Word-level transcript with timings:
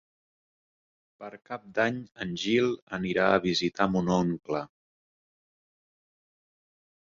Per 1.23 1.29
Cap 1.49 1.67
d'Any 1.79 1.99
en 2.25 2.33
Gil 2.45 2.73
anirà 2.99 3.29
a 3.35 3.45
visitar 3.45 3.89
mon 3.99 4.13
oncle. 4.19 4.65